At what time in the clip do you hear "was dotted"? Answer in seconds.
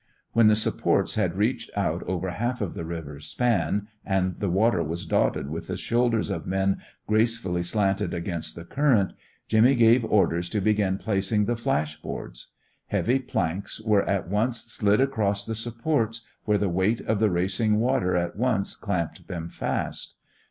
4.81-5.47